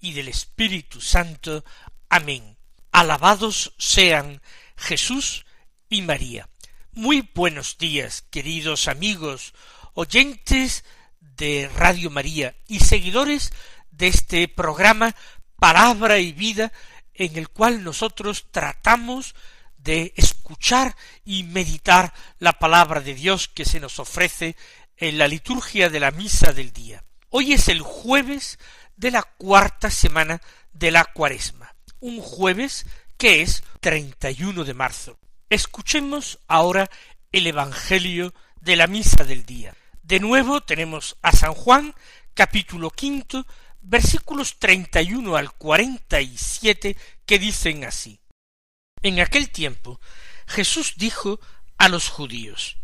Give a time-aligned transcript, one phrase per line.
[0.00, 1.64] y del Espíritu Santo.
[2.08, 2.56] Amén.
[2.92, 4.40] Alabados sean
[4.76, 5.46] Jesús
[5.88, 6.48] y María.
[6.92, 9.54] Muy buenos días, queridos amigos,
[9.94, 10.84] oyentes
[11.20, 13.52] de Radio María y seguidores
[13.90, 15.14] de este programa
[15.58, 16.72] Palabra y Vida,
[17.14, 19.34] en el cual nosotros tratamos
[19.78, 24.56] de escuchar y meditar la palabra de Dios que se nos ofrece
[24.96, 27.04] en la liturgia de la misa del día.
[27.30, 28.58] Hoy es el jueves
[28.96, 30.40] de la cuarta semana
[30.72, 35.18] de la cuaresma, un jueves que es 31 de marzo.
[35.48, 36.90] Escuchemos ahora
[37.32, 39.74] el Evangelio de la misa del día.
[40.02, 41.94] De nuevo tenemos a San Juan,
[42.34, 43.46] capítulo quinto,
[43.80, 48.20] versículos 31 al 47, que dicen así.
[49.02, 50.00] En aquel tiempo
[50.46, 51.40] Jesús dijo
[51.78, 52.76] a los judíos,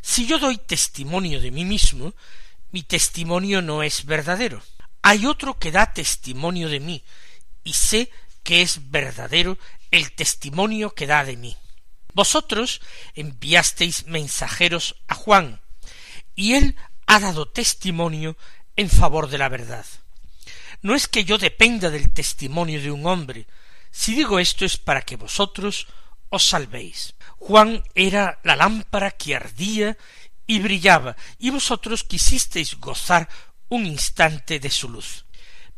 [0.00, 2.14] si yo doy testimonio de mí mismo,
[2.70, 4.62] mi testimonio no es verdadero.
[5.02, 7.04] Hay otro que da testimonio de mí,
[7.64, 8.10] y sé
[8.42, 9.58] que es verdadero
[9.90, 11.56] el testimonio que da de mí.
[12.12, 12.80] Vosotros
[13.14, 15.60] enviasteis mensajeros a Juan,
[16.34, 18.36] y él ha dado testimonio
[18.76, 19.86] en favor de la verdad.
[20.82, 23.46] No es que yo dependa del testimonio de un hombre,
[23.90, 25.88] si digo esto es para que vosotros
[26.30, 27.14] os salvéis.
[27.38, 29.98] Juan era la lámpara que ardía
[30.46, 33.28] y brillaba, y vosotros quisisteis gozar
[33.70, 35.24] un instante de su luz.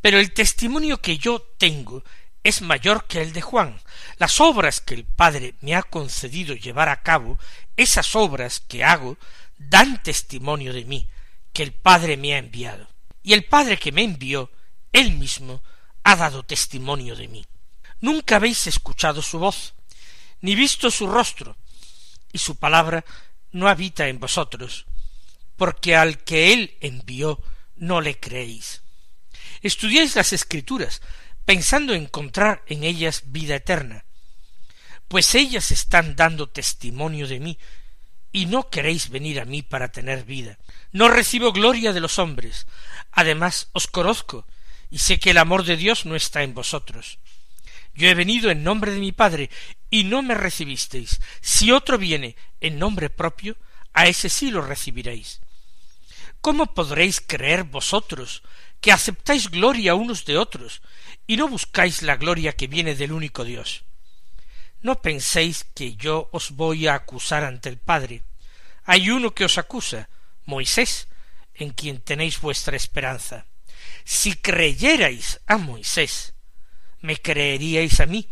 [0.00, 2.02] Pero el testimonio que yo tengo
[2.42, 3.80] es mayor que el de Juan.
[4.18, 7.38] Las obras que el Padre me ha concedido llevar a cabo,
[7.76, 9.16] esas obras que hago,
[9.56, 11.08] dan testimonio de mí,
[11.52, 12.88] que el Padre me ha enviado.
[13.22, 14.50] Y el Padre que me envió,
[14.92, 15.62] él mismo,
[16.02, 17.46] ha dado testimonio de mí.
[18.00, 19.74] Nunca habéis escuchado su voz,
[20.40, 21.56] ni visto su rostro,
[22.32, 23.04] y su palabra
[23.52, 24.86] no habita en vosotros,
[25.56, 27.40] porque al que él envió
[27.82, 28.82] no le creéis.
[29.60, 31.02] Estudiáis las escrituras,
[31.44, 34.04] pensando encontrar en ellas vida eterna,
[35.08, 37.58] pues ellas están dando testimonio de mí,
[38.30, 40.58] y no queréis venir a mí para tener vida.
[40.92, 42.68] No recibo gloria de los hombres,
[43.10, 44.46] además os conozco,
[44.88, 47.18] y sé que el amor de Dios no está en vosotros.
[47.94, 49.50] Yo he venido en nombre de mi Padre,
[49.90, 51.20] y no me recibisteis.
[51.40, 53.56] Si otro viene en nombre propio,
[53.92, 55.41] a ese sí lo recibiréis.
[56.42, 58.42] ¿Cómo podréis creer vosotros
[58.80, 60.82] que aceptáis gloria unos de otros
[61.24, 63.84] y no buscáis la gloria que viene del único Dios?
[64.80, 68.24] No penséis que yo os voy a acusar ante el Padre.
[68.82, 70.08] Hay uno que os acusa,
[70.44, 71.06] Moisés,
[71.54, 73.46] en quien tenéis vuestra esperanza.
[74.04, 76.34] Si creyerais a Moisés,
[77.02, 78.28] me creeríais a mí,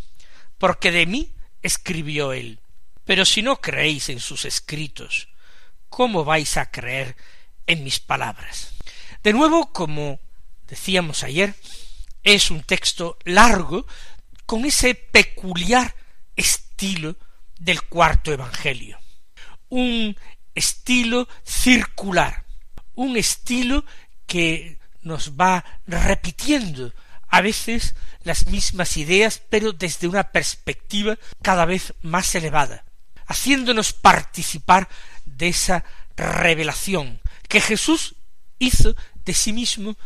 [0.58, 1.32] porque de mí
[1.62, 2.58] escribió él.
[3.04, 5.28] Pero si no creéis en sus escritos,
[5.88, 7.14] ¿cómo vais a creer
[7.66, 8.72] en mis palabras?
[9.22, 10.18] De nuevo, como
[10.66, 11.54] decíamos ayer,
[12.22, 13.86] es un texto largo
[14.46, 15.94] con ese peculiar
[16.36, 17.16] estilo
[17.58, 18.98] del cuarto Evangelio.
[19.68, 20.16] Un
[20.54, 22.44] estilo circular,
[22.94, 23.84] un estilo
[24.26, 26.92] que nos va repitiendo
[27.28, 32.84] a veces las mismas ideas, pero desde una perspectiva cada vez más elevada,
[33.26, 34.88] haciéndonos participar
[35.24, 35.84] de esa
[36.16, 37.19] revelación
[37.50, 38.14] que Jesús
[38.60, 38.94] hizo
[39.24, 39.98] de sí mismo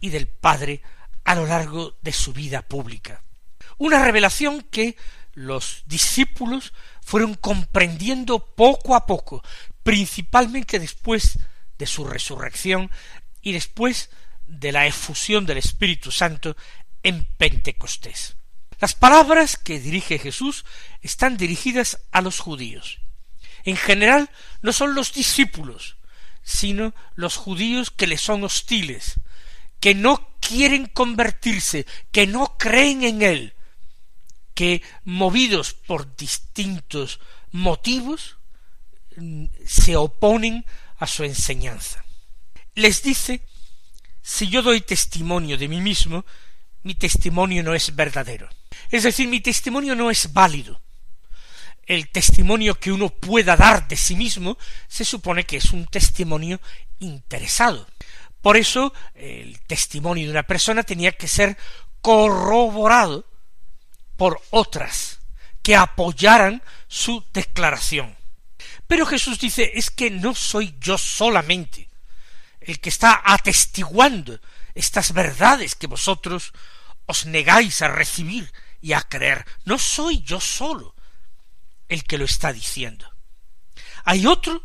[0.00, 0.80] y del Padre
[1.24, 3.22] a lo largo de su vida pública.
[3.76, 4.96] Una revelación que
[5.34, 6.72] los discípulos
[7.02, 9.44] fueron comprendiendo poco a poco,
[9.82, 11.38] principalmente después
[11.76, 12.90] de su resurrección
[13.42, 14.08] y después
[14.46, 16.56] de la efusión del Espíritu Santo
[17.02, 18.36] en Pentecostés.
[18.80, 20.64] Las palabras que dirige Jesús
[21.02, 23.00] están dirigidas a los judíos.
[23.64, 24.30] En general
[24.62, 25.96] no son los discípulos,
[26.46, 29.18] sino los judíos que le son hostiles,
[29.80, 33.54] que no quieren convertirse, que no creen en él,
[34.54, 37.18] que movidos por distintos
[37.50, 38.36] motivos
[39.16, 40.64] mm, se oponen
[40.98, 42.04] a su enseñanza.
[42.76, 43.42] Les dice
[44.22, 46.24] si yo doy testimonio de mí mismo,
[46.84, 48.48] mi testimonio no es verdadero.
[48.90, 50.80] Es decir, mi testimonio no es válido.
[51.86, 56.60] El testimonio que uno pueda dar de sí mismo se supone que es un testimonio
[56.98, 57.86] interesado.
[58.42, 61.56] Por eso el testimonio de una persona tenía que ser
[62.00, 63.24] corroborado
[64.16, 65.20] por otras
[65.62, 68.16] que apoyaran su declaración.
[68.86, 71.88] Pero Jesús dice, es que no soy yo solamente
[72.60, 74.40] el que está atestiguando
[74.74, 76.52] estas verdades que vosotros
[77.06, 79.46] os negáis a recibir y a creer.
[79.64, 80.95] No soy yo solo
[81.88, 83.10] el que lo está diciendo.
[84.04, 84.62] Hay otro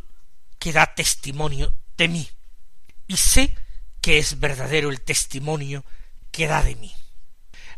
[0.59, 2.29] que da testimonio de mí.
[3.07, 3.55] Y sé
[3.99, 5.83] que es verdadero el testimonio
[6.31, 6.93] que da de mí.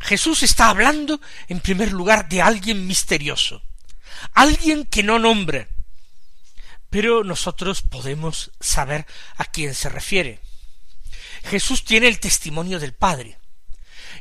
[0.00, 3.62] Jesús está hablando en primer lugar de alguien misterioso,
[4.34, 5.66] alguien que no nombra,
[6.90, 9.06] pero nosotros podemos saber
[9.36, 10.40] a quién se refiere.
[11.44, 13.38] Jesús tiene el testimonio del Padre,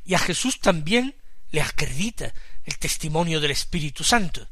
[0.05, 1.15] y a Jesús también
[1.51, 2.33] le acredita
[2.63, 4.47] el testimonio del Espíritu Santo.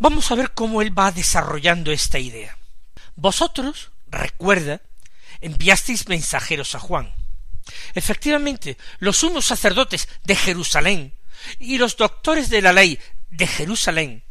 [0.00, 2.56] Vamos a ver cómo él va desarrollando esta idea.
[3.16, 4.80] Vosotros, recuerda,
[5.42, 7.12] enviasteis mensajeros a Juan.
[7.94, 11.14] Efectivamente, los sumos sacerdotes de Jerusalén
[11.58, 12.98] y los doctores de la ley
[13.28, 14.24] de Jerusalén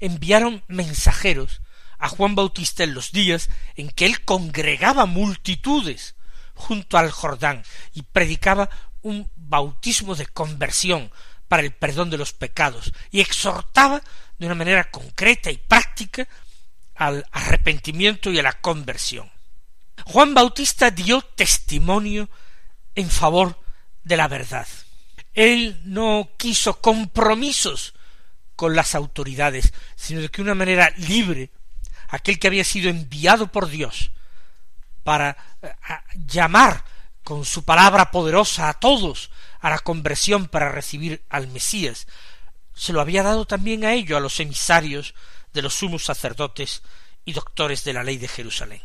[0.00, 1.60] enviaron mensajeros
[1.98, 6.16] a Juan Bautista en los días en que él congregaba multitudes
[6.56, 7.62] junto al Jordán
[7.94, 8.70] y predicaba
[9.02, 11.12] un bautismo de conversión
[11.46, 14.02] para el perdón de los pecados y exhortaba
[14.38, 16.26] de una manera concreta y práctica
[16.94, 19.30] al arrepentimiento y a la conversión.
[20.04, 22.28] Juan Bautista dio testimonio
[22.94, 23.60] en favor
[24.04, 24.66] de la verdad.
[25.34, 27.94] Él no quiso compromisos
[28.54, 31.50] con las autoridades, sino de que una manera libre,
[32.08, 34.10] aquel que había sido enviado por Dios
[35.04, 35.72] para eh,
[36.26, 36.84] llamar
[37.22, 39.30] con su palabra poderosa a todos
[39.60, 42.06] a la conversión para recibir al Mesías,
[42.76, 45.14] se lo había dado también a ello, a los emisarios
[45.52, 46.82] de los sumos sacerdotes
[47.24, 48.82] y doctores de la ley de Jerusalén.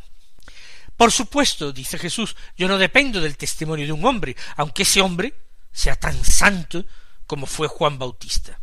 [0.95, 5.33] Por supuesto, dice Jesús, yo no dependo del testimonio de un hombre, aunque ese hombre
[5.71, 6.85] sea tan santo
[7.27, 8.59] como fue Juan Bautista.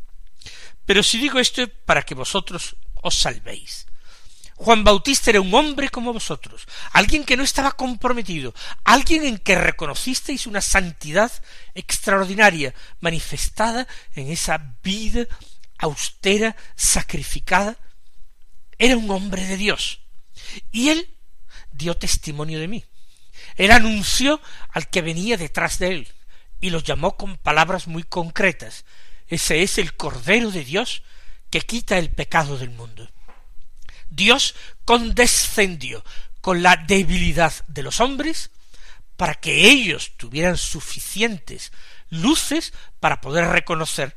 [0.87, 3.88] Pero si digo esto es para que vosotros os salvéis.
[4.59, 8.53] Juan Bautista era un hombre como vosotros, alguien que no estaba comprometido,
[8.83, 11.31] alguien en que reconocisteis una santidad
[11.77, 15.27] extraordinaria manifestada en esa vida
[15.79, 17.77] austera, sacrificada.
[18.79, 20.01] Era un hombre de Dios.
[20.73, 21.09] Y él
[21.71, 22.85] dio testimonio de mí.
[23.55, 24.41] Él anunció
[24.71, 26.09] al que venía detrás de él
[26.61, 28.85] y lo llamó con palabras muy concretas.
[29.29, 31.05] Ese es el Cordero de Dios
[31.49, 33.09] que quita el pecado del mundo.
[34.11, 36.05] Dios condescendió
[36.41, 38.51] con la debilidad de los hombres
[39.17, 41.73] para que ellos tuvieran suficientes
[42.11, 44.17] luces para poder reconocer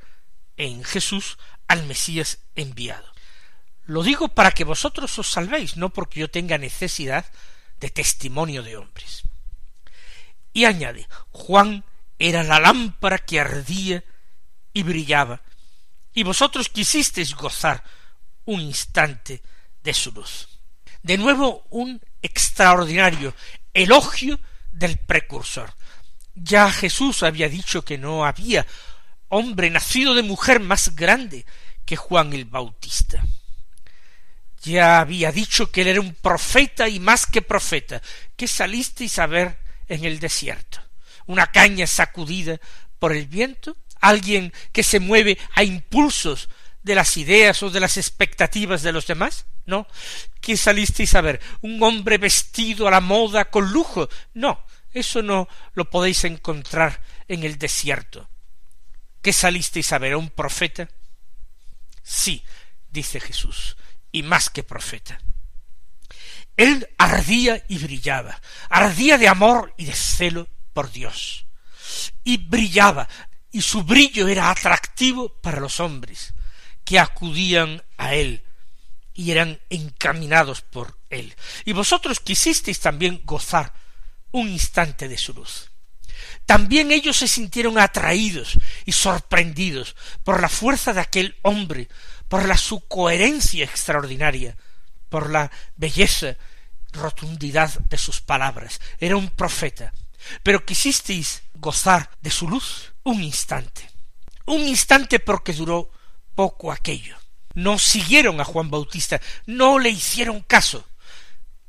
[0.57, 3.11] en Jesús al Mesías enviado.
[3.85, 7.25] Lo digo para que vosotros os salvéis, no porque yo tenga necesidad
[7.79, 9.23] de testimonio de hombres.
[10.53, 11.83] Y añade, Juan
[12.19, 14.03] era la lámpara que ardía
[14.73, 15.41] y brillaba,
[16.13, 17.83] y vosotros quisisteis gozar
[18.45, 19.41] un instante
[19.83, 20.47] de su luz.
[21.03, 23.33] De nuevo un extraordinario
[23.73, 24.39] elogio
[24.71, 25.73] del precursor.
[26.35, 28.65] Ya Jesús había dicho que no había
[29.29, 31.45] hombre nacido de mujer más grande
[31.85, 33.23] que Juan el Bautista.
[34.63, 38.01] Ya había dicho que él era un profeta y más que profeta,
[38.35, 40.79] que salisteis a ver en el desierto.
[41.25, 42.59] Una caña sacudida
[42.99, 46.49] por el viento, alguien que se mueve a impulsos
[46.83, 49.45] de las ideas o de las expectativas de los demás?
[49.65, 49.87] No.
[50.39, 51.39] ¿Qué salisteis a ver?
[51.61, 54.09] ¿Un hombre vestido a la moda con lujo?
[54.33, 54.63] No.
[54.93, 58.29] Eso no lo podéis encontrar en el desierto.
[59.21, 60.13] ¿Qué salisteis a ver?
[60.13, 60.89] ¿A un profeta?
[62.03, 62.43] Sí,
[62.89, 63.77] dice Jesús,
[64.11, 65.19] y más que profeta.
[66.57, 71.45] Él ardía y brillaba, ardía de amor y de celo por Dios,
[72.23, 73.07] y brillaba,
[73.51, 76.33] y su brillo era atractivo para los hombres,
[76.83, 78.43] que acudían a él
[79.13, 81.35] y eran encaminados por él.
[81.65, 83.73] Y vosotros quisisteis también gozar
[84.31, 85.69] un instante de su luz.
[86.45, 91.87] También ellos se sintieron atraídos y sorprendidos por la fuerza de aquel hombre,
[92.27, 94.57] por la su coherencia extraordinaria,
[95.09, 96.35] por la belleza,
[96.91, 98.79] rotundidad de sus palabras.
[98.99, 99.93] Era un profeta.
[100.43, 103.89] Pero quisisteis gozar de su luz un instante.
[104.45, 105.91] Un instante porque duró
[106.35, 107.20] poco aquello.
[107.53, 110.87] No siguieron a Juan Bautista, no le hicieron caso.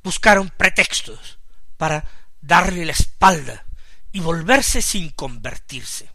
[0.02, 1.38] Buscaron pretextos
[1.76, 2.04] para
[2.40, 3.64] darle la espalda
[4.12, 6.10] y volverse sin convertirse.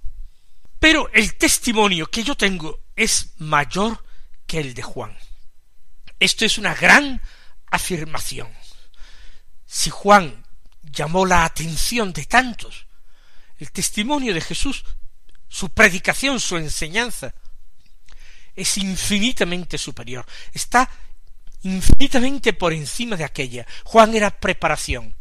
[0.80, 4.04] Pero el testimonio que yo tengo es mayor
[4.46, 5.18] que el de Juan.
[6.20, 7.22] Esto es una gran
[7.72, 8.50] afirmación.
[9.66, 10.46] Si Juan
[10.84, 12.88] llamó la atención de tantos,
[13.58, 14.86] el testimonio de Jesús
[15.50, 17.34] su predicación, su enseñanza,
[18.58, 20.90] es infinitamente superior, está
[21.62, 23.66] infinitamente por encima de aquella.
[23.86, 25.16] Juan era preparación,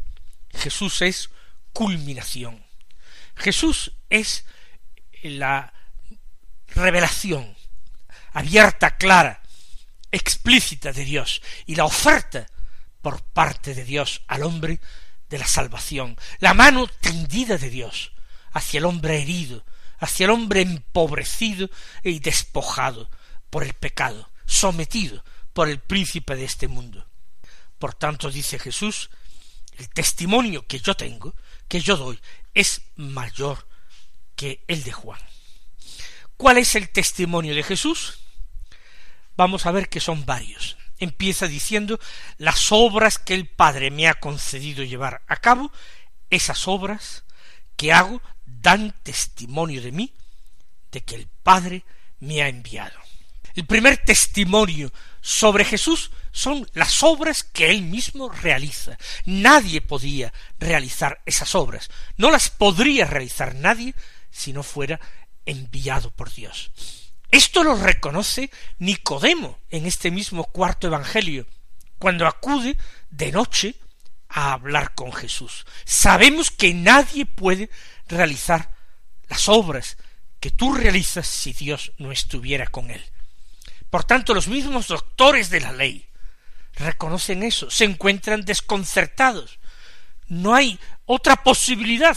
[0.53, 1.31] Jesús es
[1.73, 2.65] culminación.
[3.37, 4.47] Jesús es
[5.23, 5.73] la
[6.69, 7.55] revelación
[8.33, 9.43] abierta, clara,
[10.11, 12.47] explícita de Dios y la oferta
[13.03, 14.81] por parte de Dios al hombre
[15.29, 18.13] de la salvación, la mano tendida de Dios
[18.53, 19.65] hacia el hombre herido,
[19.99, 21.69] hacia el hombre empobrecido
[22.03, 23.11] y despojado
[23.51, 27.07] por el pecado, sometido por el príncipe de este mundo.
[27.79, 29.11] Por tanto, dice Jesús,
[29.79, 31.35] el testimonio que yo tengo,
[31.69, 32.21] que yo doy,
[32.55, 33.67] es mayor
[34.35, 35.21] que el de Juan.
[36.37, 38.19] ¿Cuál es el testimonio de Jesús?
[39.37, 40.77] Vamos a ver que son varios.
[40.99, 42.01] Empieza diciendo
[42.39, 45.71] las obras que el Padre me ha concedido llevar a cabo,
[46.31, 47.25] esas obras
[47.77, 50.15] que hago dan testimonio de mí,
[50.91, 51.85] de que el Padre
[52.21, 53.06] me ha enviado.
[53.57, 58.99] El primer testimonio sobre Jesús son las obras que él mismo realiza.
[59.25, 61.89] Nadie podía realizar esas obras.
[62.19, 63.95] No las podría realizar nadie
[64.31, 65.01] si no fuera
[65.47, 66.71] enviado por Dios.
[67.31, 71.47] Esto lo reconoce Nicodemo en este mismo cuarto Evangelio,
[71.99, 72.77] cuando acude
[73.09, 73.75] de noche
[74.29, 75.65] a hablar con Jesús.
[75.87, 77.71] Sabemos que nadie puede
[78.07, 78.71] realizar
[79.29, 79.97] las obras
[80.41, 83.03] que tú realizas si Dios no estuviera con él.
[83.97, 86.07] Por tanto, los mismos doctores de la ley
[86.75, 89.59] reconocen eso, se encuentran desconcertados.
[90.29, 92.15] No hay otra posibilidad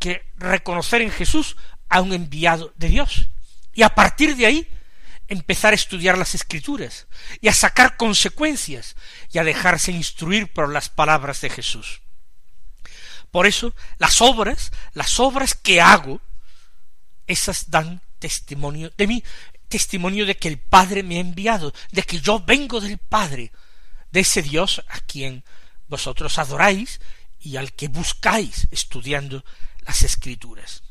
[0.00, 1.56] que reconocer en Jesús
[1.88, 3.28] a un enviado de Dios.
[3.72, 4.68] Y a partir de ahí
[5.28, 7.06] empezar a estudiar las escrituras
[7.40, 8.96] y a sacar consecuencias
[9.30, 12.00] y a dejarse instruir por las palabras de Jesús.
[13.30, 16.20] Por eso las obras, las obras que hago,
[17.28, 19.24] esas dan testimonio de mí,
[19.70, 23.52] testimonio de que el Padre me ha enviado, de que yo vengo del Padre,
[24.10, 25.44] de ese Dios a quien
[25.88, 27.00] vosotros adoráis
[27.40, 29.44] y al que buscáis estudiando
[29.86, 30.82] las escrituras.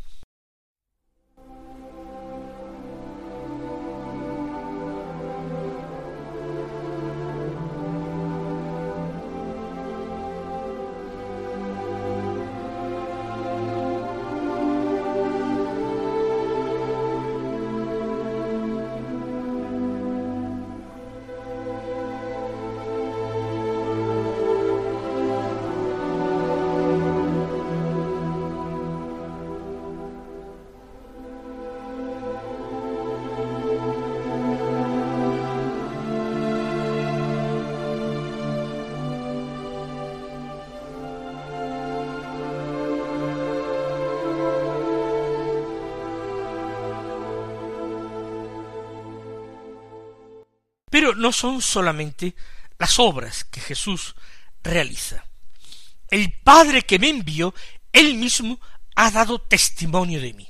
[50.99, 52.35] Pero no son solamente
[52.77, 54.15] las obras que Jesús
[54.61, 55.23] realiza.
[56.09, 57.55] El Padre que me envió,
[57.93, 58.59] él mismo
[58.97, 60.49] ha dado testimonio de mí.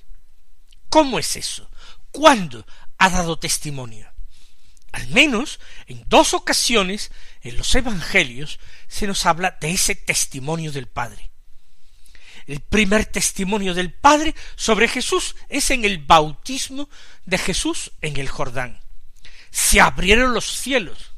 [0.89, 1.69] ¿Cómo es eso?
[2.09, 2.65] ¿Cuándo
[2.97, 4.11] ha dado testimonio?
[4.91, 10.87] Al menos en dos ocasiones en los Evangelios se nos habla de ese testimonio del
[10.87, 11.29] Padre.
[12.47, 16.89] El primer testimonio del Padre sobre Jesús es en el bautismo
[17.27, 18.81] de Jesús en el Jordán
[19.51, 21.11] se abrieron los cielos,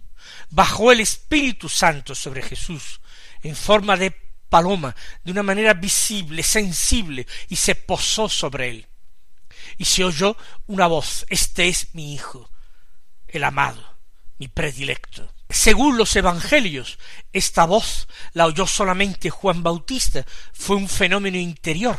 [0.49, 3.01] bajó el Espíritu Santo sobre Jesús
[3.41, 4.11] en forma de
[4.49, 8.87] paloma, de una manera visible, sensible, y se posó sobre él.
[9.77, 10.35] Y se oyó
[10.67, 12.51] una voz, este es mi Hijo,
[13.27, 13.97] el amado,
[14.37, 15.33] mi predilecto.
[15.49, 16.99] Según los evangelios,
[17.33, 21.97] esta voz la oyó solamente Juan Bautista, fue un fenómeno interior,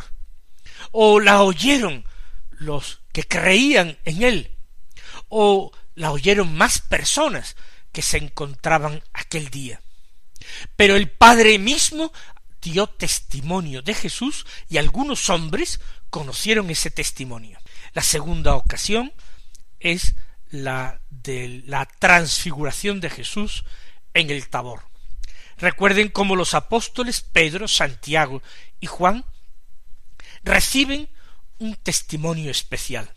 [0.91, 2.05] o la oyeron
[2.51, 4.57] los que creían en él,
[5.29, 7.57] o la oyeron más personas
[7.93, 9.81] que se encontraban aquel día.
[10.77, 12.13] Pero el Padre mismo
[12.61, 15.81] dio testimonio de Jesús y algunos hombres
[16.11, 17.59] conocieron ese testimonio.
[17.93, 19.13] La segunda ocasión
[19.81, 20.15] es
[20.51, 23.65] la de la transfiguración de Jesús
[24.15, 24.85] en el Tabor.
[25.59, 28.43] Recuerden cómo los apóstoles Pedro, Santiago
[28.81, 29.25] y Juan
[30.43, 31.09] reciben
[31.59, 33.13] un testimonio especial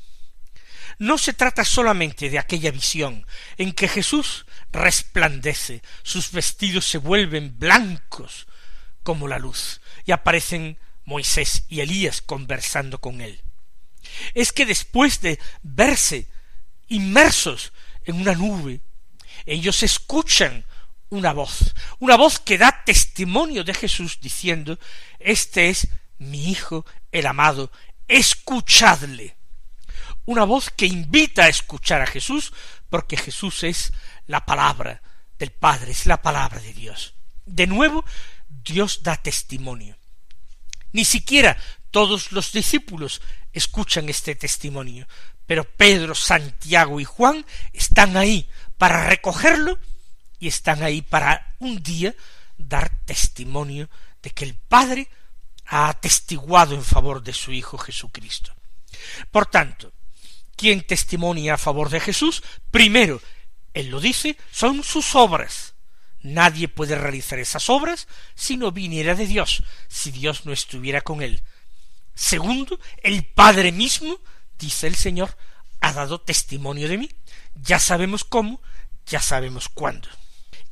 [0.97, 3.25] no se trata solamente de aquella visión
[3.57, 8.47] en que Jesús resplandece, sus vestidos se vuelven blancos
[9.03, 13.41] como la luz, y aparecen Moisés y Elías conversando con él.
[14.33, 16.27] Es que después de verse
[16.87, 17.73] inmersos
[18.03, 18.81] en una nube,
[19.45, 20.65] ellos escuchan
[21.09, 24.79] una voz, una voz que da testimonio de Jesús diciendo,
[25.19, 25.87] Este es
[26.17, 27.71] mi Hijo el amado,
[28.07, 29.37] escuchadle.
[30.25, 32.53] Una voz que invita a escuchar a Jesús,
[32.89, 33.94] porque Jesús es
[34.27, 35.01] la palabra
[35.38, 37.13] del Padre, es la palabra de Dios.
[37.46, 38.03] De nuevo,
[38.48, 39.98] Dios da testimonio.
[40.91, 41.58] Ni siquiera
[41.91, 43.22] todos los discípulos
[43.53, 45.08] escuchan este testimonio,
[45.46, 49.79] pero Pedro, Santiago y Juan están ahí para recogerlo
[50.39, 52.15] y están ahí para un día
[52.58, 53.89] dar testimonio
[54.22, 55.08] de que el Padre
[55.67, 58.53] ha atestiguado en favor de su Hijo Jesucristo.
[59.32, 59.94] Por tanto,
[60.55, 63.21] quien testimonia a favor de Jesús, primero,
[63.74, 65.75] él lo dice, son sus obras.
[66.21, 71.21] Nadie puede realizar esas obras si no viniera de Dios, si Dios no estuviera con
[71.21, 71.41] él.
[72.15, 74.19] Segundo, el Padre mismo,
[74.57, 75.38] dice el Señor,
[75.81, 77.09] ha dado testimonio de mí.
[77.53, 78.62] Ya sabemos cómo,
[79.05, 80.07] ya sabemos cuándo.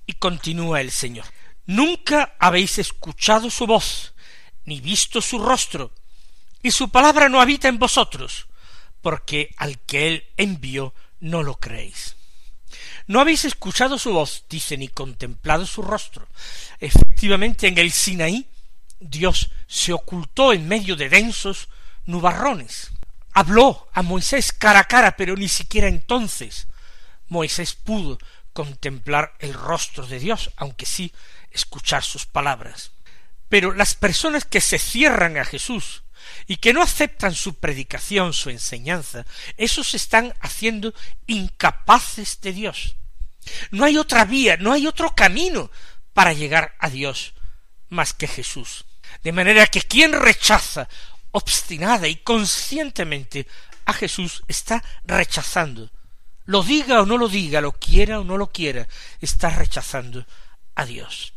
[0.05, 1.25] Y continúa el Señor.
[1.65, 4.13] Nunca habéis escuchado su voz,
[4.65, 5.93] ni visto su rostro,
[6.61, 8.47] y su palabra no habita en vosotros,
[9.03, 12.15] porque al que él envió no lo creéis.
[13.05, 16.27] No habéis escuchado su voz, dice, ni contemplado su rostro.
[16.79, 18.48] Efectivamente, en el Sinaí,
[19.00, 21.67] Dios se ocultó en medio de densos
[22.05, 22.91] nubarrones.
[23.33, 26.67] Habló a Moisés cara a cara, pero ni siquiera entonces
[27.27, 28.19] Moisés pudo
[28.53, 31.12] contemplar el rostro de Dios, aunque sí
[31.51, 32.91] escuchar sus palabras.
[33.50, 36.02] Pero las personas que se cierran a Jesús
[36.47, 39.25] y que no aceptan su predicación, su enseñanza,
[39.57, 40.93] esos están haciendo
[41.27, 42.95] incapaces de Dios.
[43.71, 45.69] No hay otra vía, no hay otro camino
[46.13, 47.33] para llegar a Dios
[47.89, 48.85] más que Jesús.
[49.23, 50.87] De manera que quien rechaza
[51.31, 53.47] obstinada y conscientemente
[53.85, 55.89] a Jesús está rechazando.
[56.45, 58.88] Lo diga o no lo diga, lo quiera o no lo quiera,
[59.21, 60.25] está rechazando
[60.75, 61.33] a Dios.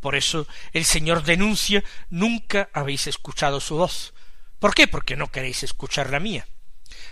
[0.00, 4.14] Por eso el Señor denuncia nunca habéis escuchado su voz,
[4.58, 4.88] ¿Por qué?
[4.88, 6.46] Porque no queréis escuchar la mía.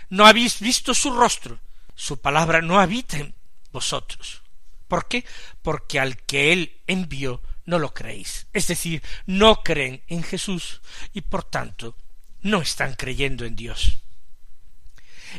[0.09, 1.59] No habéis visto su rostro,
[1.95, 3.35] su palabra no habita en
[3.71, 4.41] vosotros.
[4.87, 5.25] ¿Por qué?
[5.61, 8.47] Porque al que él envió no lo creéis.
[8.53, 10.81] Es decir, no creen en Jesús
[11.13, 11.95] y por tanto
[12.41, 13.97] no están creyendo en Dios.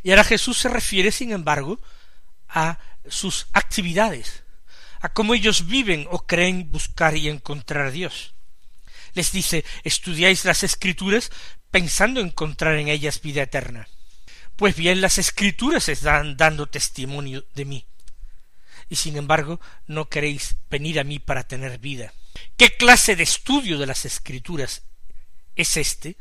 [0.03, 1.81] Y ahora Jesús se refiere, sin embargo,
[2.49, 4.45] a sus actividades,
[5.01, 8.35] a cómo ellos viven o creen buscar y encontrar a Dios.
[9.15, 11.31] Les dice, estudiáis las escrituras
[11.71, 13.89] pensando encontrar en ellas vida eterna.
[14.57, 17.87] Pues bien, las escrituras están dando testimonio de mí.
[18.89, 22.13] Y sin embargo, no queréis venir a mí para tener vida.
[22.57, 24.83] ¿Qué clase de estudio de las escrituras
[25.55, 26.17] es este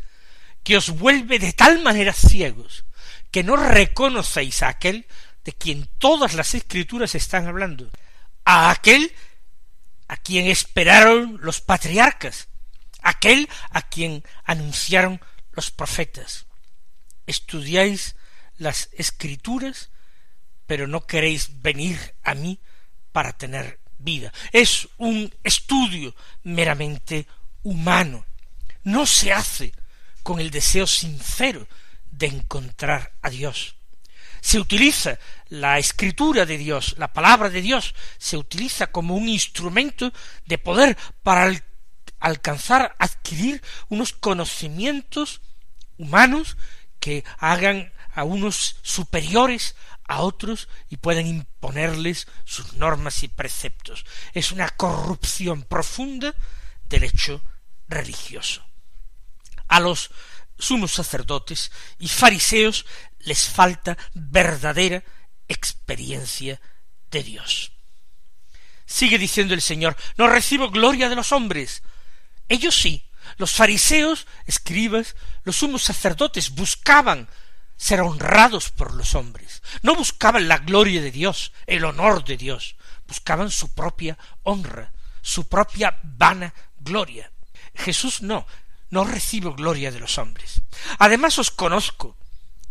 [0.64, 2.84] que os vuelve de tal manera ciegos
[3.32, 5.06] que no reconocéis a aquel
[5.46, 7.90] de quien todas las escrituras están hablando,
[8.44, 9.14] a aquel
[10.08, 12.48] a quien esperaron los patriarcas,
[13.02, 15.22] aquel a quien anunciaron
[15.58, 16.46] los profetas.
[17.26, 18.16] Estudiáis
[18.58, 19.90] las escrituras,
[20.66, 22.60] pero no queréis venir a mí
[23.12, 24.32] para tener vida.
[24.54, 27.28] Es un estudio meramente
[27.64, 28.26] humano.
[28.84, 29.74] No se hace
[30.24, 31.68] con el deseo sincero
[32.12, 33.76] de encontrar a Dios.
[34.40, 35.18] Se utiliza
[35.50, 40.14] la escritura de Dios, la palabra de Dios, se utiliza como un instrumento
[40.46, 41.52] de poder para
[42.20, 45.42] alcanzar, adquirir unos conocimientos
[45.98, 46.58] humanos
[47.00, 49.76] que hagan a unos superiores
[50.08, 54.06] a otros y puedan imponerles sus normas y preceptos.
[54.34, 56.34] Es una corrupción profunda
[56.86, 57.42] del hecho
[57.88, 58.66] religioso.
[59.68, 60.12] A los
[60.58, 62.86] sumos sacerdotes y fariseos
[63.20, 65.04] les falta verdadera
[65.48, 66.60] experiencia
[67.12, 67.72] de Dios.
[68.86, 71.84] Sigue diciendo el Señor, no recibo gloria de los hombres.
[72.48, 73.07] Ellos sí,
[73.38, 77.28] los fariseos, escribas, los sumos sacerdotes buscaban
[77.76, 79.62] ser honrados por los hombres.
[79.84, 82.76] No buscaban la gloria de Dios, el honor de Dios.
[83.08, 87.32] Buscaban su propia honra, su propia vana gloria.
[87.76, 88.48] Jesús no,
[88.90, 90.62] no recibo gloria de los hombres.
[90.98, 92.18] Además os conozco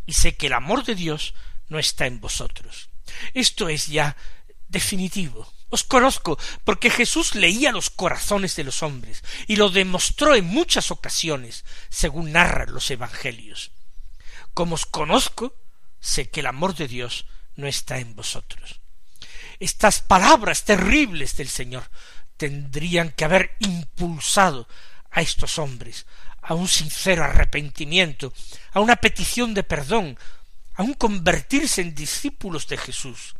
[0.05, 1.35] y sé que el amor de Dios
[1.69, 2.90] no está en vosotros.
[3.35, 4.16] Esto es ya
[4.69, 5.53] definitivo.
[5.68, 10.90] Os conozco porque Jesús leía los corazones de los hombres y lo demostró en muchas
[10.90, 13.72] ocasiones, según narran los evangelios.
[14.55, 15.55] Como os conozco,
[16.00, 17.26] sé que el amor de Dios
[17.57, 18.81] no está en vosotros.
[19.59, 21.90] Estas palabras terribles del Señor
[22.37, 24.68] tendrían que haber impulsado
[25.11, 26.07] a estos hombres
[26.42, 28.33] a un sincero arrepentimiento,
[28.70, 30.16] a una petición de perdón,
[30.74, 33.35] a un convertirse en discípulos de Jesús.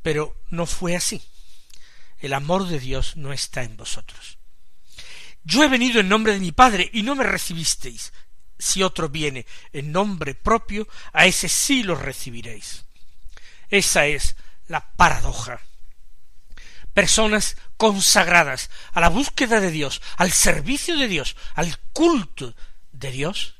[0.00, 1.22] Pero no fue así
[2.18, 4.38] el amor de Dios no está en vosotros.
[5.44, 8.12] Yo he venido en nombre de mi Padre y no me recibisteis.
[8.56, 12.84] si otro viene en nombre propio, a ese sí lo recibiréis.
[13.68, 14.36] Esa es
[14.68, 15.60] la paradoja.
[16.94, 22.54] Personas consagradas a la búsqueda de Dios, al servicio de Dios, al culto
[22.92, 23.56] de Dios,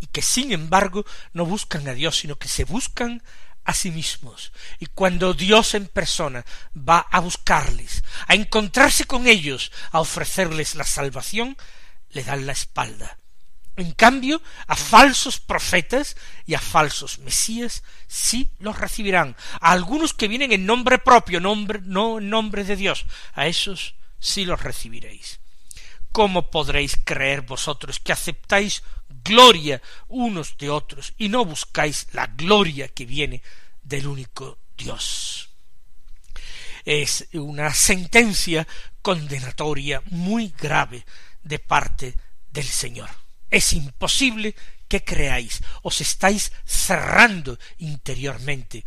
[0.00, 3.22] y que sin embargo no buscan a Dios, sino que se buscan
[3.64, 4.52] a sí mismos.
[4.78, 6.44] Y cuando Dios en persona
[6.76, 11.56] va a buscarles, a encontrarse con ellos, a ofrecerles la salvación,
[12.10, 13.18] le dan la espalda.
[13.76, 19.36] En cambio, a falsos profetas y a falsos mesías sí los recibirán.
[19.60, 23.96] A algunos que vienen en nombre propio, nombre, no en nombre de Dios, a esos
[24.20, 25.40] sí los recibiréis.
[26.12, 28.84] ¿Cómo podréis creer vosotros que aceptáis
[29.24, 33.42] gloria unos de otros y no buscáis la gloria que viene
[33.82, 35.50] del único Dios?
[36.84, 38.66] Es una sentencia
[39.00, 41.04] condenatoria muy grave
[41.42, 42.14] de parte
[42.50, 43.08] del Señor.
[43.50, 44.54] Es imposible
[44.88, 48.84] que creáis, os estáis cerrando interiormente.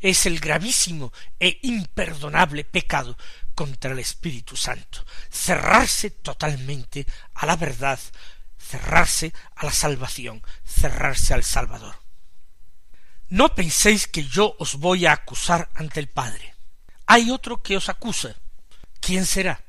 [0.00, 3.16] Es el gravísimo e imperdonable pecado
[3.54, 7.98] contra el Espíritu Santo, cerrarse totalmente a la verdad,
[8.68, 11.96] cerrarse a la salvación, cerrarse al Salvador.
[13.28, 16.54] No penséis que yo os voy a acusar ante el Padre.
[17.06, 18.36] Hay otro que os acusa.
[19.00, 19.62] ¿Quién será?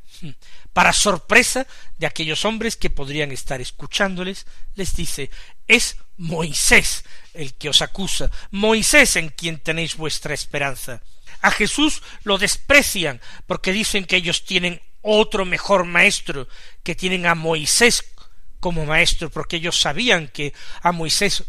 [0.74, 1.66] Para sorpresa
[1.98, 5.30] de aquellos hombres que podrían estar escuchándoles, les dice
[5.68, 11.02] es Moisés el que os acusa, Moisés en quien tenéis vuestra esperanza.
[11.42, 16.50] A Jesús lo desprecian porque dicen que ellos tienen otro mejor maestro,
[16.84, 18.04] que tienen a Moisés
[18.60, 21.44] como maestro, porque ellos sabían que a Moisés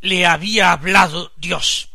[0.00, 1.90] le había hablado Dios.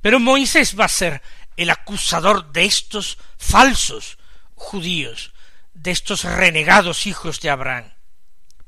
[0.00, 1.22] Pero Moisés va a ser
[1.56, 4.18] el acusador de estos falsos
[4.54, 5.32] judíos,
[5.74, 7.92] de estos renegados hijos de Abraham.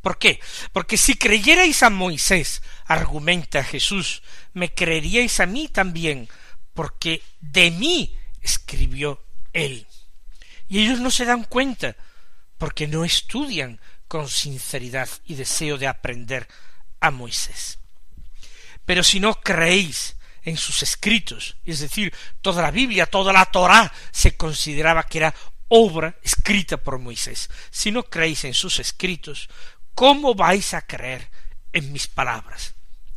[0.01, 0.41] ¿Por qué?
[0.73, 6.29] Porque si creyerais a Moisés, argumenta Jesús, me creeríais a mí también,
[6.73, 9.87] porque de mí escribió él.
[10.69, 11.97] Y ellos no se dan cuenta,
[12.59, 16.49] porque no estudian con sinceridad y deseo de aprender
[17.01, 17.79] a Moisés.
[18.85, 23.93] Pero si no creéis en sus escritos, es decir, toda la Biblia, toda la Torá
[24.11, 25.35] se consideraba que era
[25.69, 27.51] obra escrita por Moisés.
[27.71, 29.49] Si no creéis en sus escritos,
[29.95, 31.31] ¿cómo vais a creer
[31.73, 32.75] en mis palabras,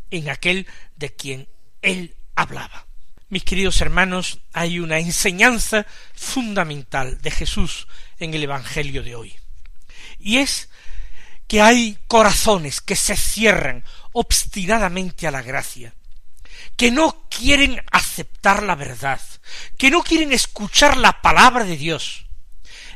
[0.10, 1.47] en aquel de quien
[1.82, 2.86] él hablaba?
[3.30, 7.88] Mis queridos hermanos, hay una enseñanza fundamental de Jesús
[8.19, 9.38] en el Evangelio de hoy.
[10.19, 10.67] Y es
[11.52, 13.84] que hay corazones que se cierran
[14.14, 15.94] obstinadamente a la gracia,
[16.78, 19.20] que no quieren aceptar la verdad,
[19.78, 22.26] que no quieren escuchar la palabra de Dios,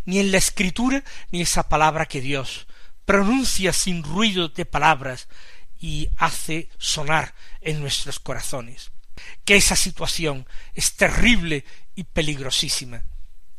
[0.06, 2.66] ni en la escritura, ni esa palabra que Dios
[3.04, 5.28] pronuncia sin ruido de palabras
[5.78, 8.92] y hace sonar en nuestros corazones.
[9.44, 13.04] Que esa situación es terrible y peligrosísima.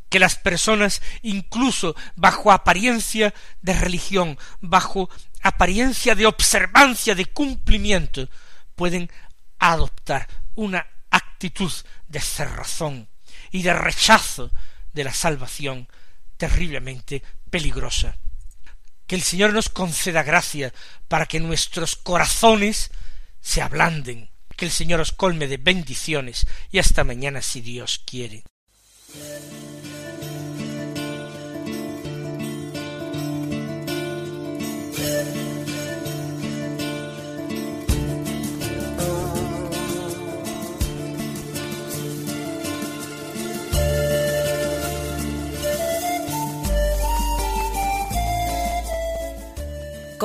[0.09, 5.11] Que las personas, incluso bajo apariencia de religión, bajo
[5.43, 8.29] apariencia de observancia, de cumplimiento,
[8.75, 9.11] pueden
[9.59, 11.73] adoptar una actitud
[12.09, 13.09] de cerrazón
[13.51, 14.51] y de rechazo
[14.93, 15.89] de la salvación
[16.37, 18.17] terriblemente peligrosa.
[19.07, 20.73] Que el Señor nos conceda gracia
[21.09, 22.91] para que nuestros corazones
[23.41, 24.31] se ablanden.
[24.57, 28.43] Que el Señor os colme de bendiciones y hasta mañana si Dios quiere.